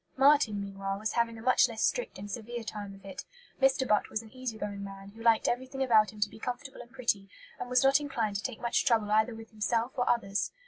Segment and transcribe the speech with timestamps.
[0.17, 3.23] Marten, meanwhile, was having a much less strict and severe time of it.
[3.61, 3.87] Mr.
[3.87, 6.89] Butt was an easy going man, who liked everything about him to be comfortable and
[6.89, 10.51] pretty, and was not inclined to take much trouble either with himself or others.